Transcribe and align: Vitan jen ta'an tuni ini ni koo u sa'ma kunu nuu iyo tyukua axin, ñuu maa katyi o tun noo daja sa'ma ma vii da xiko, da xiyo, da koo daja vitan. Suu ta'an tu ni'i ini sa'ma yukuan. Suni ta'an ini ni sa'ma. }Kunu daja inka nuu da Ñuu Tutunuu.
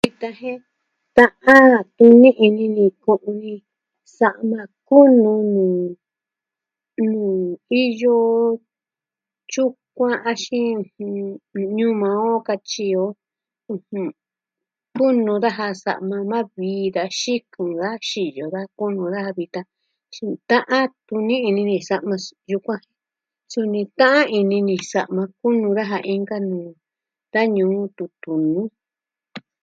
Vitan 0.00 0.34
jen 0.42 0.58
ta'an 1.16 1.76
tuni 1.96 2.30
ini 2.46 2.64
ni 2.76 2.84
koo 3.02 3.18
u 3.30 3.32
sa'ma 4.16 4.60
kunu 4.88 5.32
nuu 7.10 7.42
iyo 7.84 8.16
tyukua 9.50 10.12
axin, 10.30 10.76
ñuu 11.78 11.94
maa 12.02 12.32
katyi 12.46 12.86
o 13.02 13.04
tun 14.94 15.14
noo 15.26 15.38
daja 15.44 15.68
sa'ma 15.84 16.16
ma 16.30 16.38
vii 16.56 16.86
da 16.96 17.04
xiko, 17.20 17.62
da 17.80 17.90
xiyo, 18.08 18.44
da 18.54 18.60
koo 18.76 19.08
daja 19.14 19.32
vitan. 19.38 19.64
Suu 20.14 20.32
ta'an 20.50 20.86
tu 21.06 21.14
ni'i 21.28 21.50
ini 21.62 21.78
sa'ma 21.88 22.14
yukuan. 22.50 22.82
Suni 23.52 23.82
ta'an 24.00 24.26
ini 24.38 24.58
ni 24.68 24.76
sa'ma. 24.92 25.22
}Kunu 25.40 25.68
daja 25.78 25.98
inka 26.14 26.36
nuu 26.50 26.70
da 27.32 27.40
Ñuu 27.54 27.82
Tutunuu. 27.96 28.64